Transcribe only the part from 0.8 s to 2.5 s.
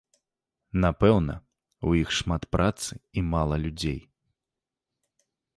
Напэўна, у іх шмат